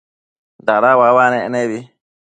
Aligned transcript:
dada 0.65 0.89
uabanec 0.99 1.45
nebi 1.53 1.79